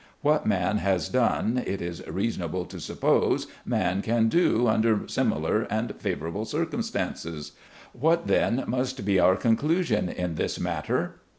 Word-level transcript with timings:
What 0.21 0.47
man 0.47 0.79
has 0.79 1.09
done, 1.09 1.61
it 1.63 1.79
is 1.79 2.01
reasonable 2.07 2.65
to 2.65 2.79
suppose 2.79 3.45
man 3.65 4.01
can 4.01 4.29
do 4.29 4.67
under 4.67 5.07
similar 5.07 5.67
and 5.69 5.93
favorable 6.01 6.43
circumstances. 6.43 7.51
What, 7.93 8.25
then, 8.25 8.63
must 8.65 9.05
be 9.05 9.19
our 9.19 9.35
conclusion 9.35 10.09
in 10.09 10.33
this 10.33 10.59
matter 10.59 11.21